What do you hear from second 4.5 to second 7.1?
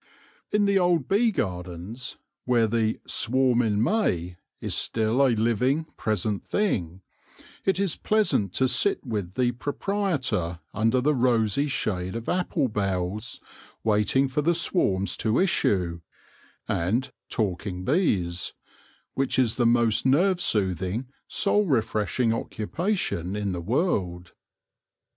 (is still a living, present thing,